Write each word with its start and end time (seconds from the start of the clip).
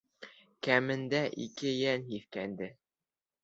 Кәмендә 0.67 1.21
ике 1.45 1.77
йән 1.77 2.09
һиҫкәнде. 2.11 2.75